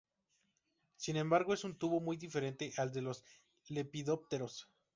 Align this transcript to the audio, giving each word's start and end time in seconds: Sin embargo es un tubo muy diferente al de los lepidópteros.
Sin 0.95 1.15
embargo 1.15 1.53
es 1.53 1.63
un 1.63 1.77
tubo 1.77 1.99
muy 1.99 2.17
diferente 2.17 2.73
al 2.77 2.91
de 2.91 3.03
los 3.03 3.23
lepidópteros. 3.69 4.67